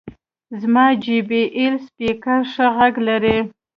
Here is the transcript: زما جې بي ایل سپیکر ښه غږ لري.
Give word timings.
زما 0.61 0.85
جې 1.03 1.17
بي 1.27 1.41
ایل 1.57 1.75
سپیکر 1.87 2.39
ښه 2.51 2.65
غږ 2.77 2.93
لري. 3.07 3.37